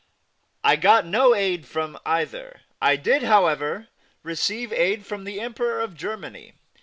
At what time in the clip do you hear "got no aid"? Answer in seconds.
0.77-1.67